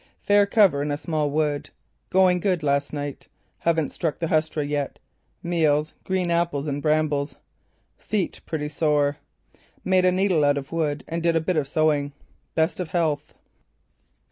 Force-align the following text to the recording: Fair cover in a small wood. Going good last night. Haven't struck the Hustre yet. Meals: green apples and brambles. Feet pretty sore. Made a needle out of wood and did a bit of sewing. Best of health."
Fair 0.23 0.47
cover 0.47 0.81
in 0.81 0.89
a 0.89 0.97
small 0.97 1.29
wood. 1.29 1.69
Going 2.09 2.39
good 2.39 2.63
last 2.63 2.91
night. 2.91 3.27
Haven't 3.59 3.91
struck 3.91 4.17
the 4.17 4.29
Hustre 4.29 4.63
yet. 4.63 4.97
Meals: 5.43 5.93
green 6.05 6.31
apples 6.31 6.65
and 6.65 6.81
brambles. 6.81 7.35
Feet 7.99 8.41
pretty 8.47 8.67
sore. 8.69 9.17
Made 9.85 10.05
a 10.05 10.11
needle 10.11 10.43
out 10.43 10.57
of 10.57 10.71
wood 10.71 11.03
and 11.07 11.21
did 11.21 11.35
a 11.35 11.39
bit 11.39 11.55
of 11.55 11.67
sewing. 11.67 12.13
Best 12.55 12.79
of 12.79 12.87
health." 12.87 13.35